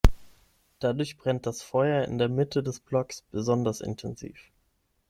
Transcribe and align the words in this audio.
Dadurch 0.79 1.15
brennt 1.19 1.45
das 1.45 1.61
Feuer 1.61 2.05
in 2.05 2.17
der 2.17 2.27
Mitte 2.27 2.63
des 2.63 2.79
Blocks 2.79 3.21
besonders 3.29 3.81
intensiv. 3.81 4.49